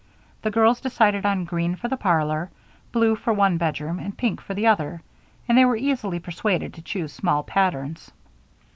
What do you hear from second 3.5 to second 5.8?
bedroom, and pink for the other, and they were